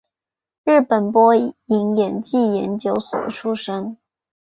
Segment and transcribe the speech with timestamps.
[0.65, 3.97] 日本播音演技研究所出身。